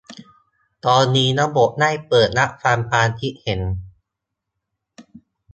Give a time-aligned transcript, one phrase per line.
[0.85, 3.61] ตอนนี้ระบบได้เปิดรับฟังความคิดเห็น